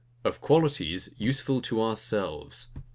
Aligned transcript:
OF 0.23 0.41
QUALITIES 0.41 1.13
USEFUL 1.19 1.61
TO 1.61 1.79
OURSELVES. 1.79 2.69